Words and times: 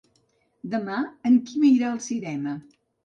Demà 0.71 0.95
en 1.31 1.35
Quim 1.49 1.67
irà 1.69 1.91
al 1.93 2.01
cinema. 2.07 2.57